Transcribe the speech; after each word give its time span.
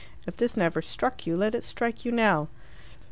If 0.25 0.35
this 0.35 0.57
never 0.57 0.81
struck 0.81 1.27
you, 1.27 1.37
let 1.37 1.53
it 1.53 1.63
strike 1.63 2.05
you 2.05 2.11
now." 2.11 2.47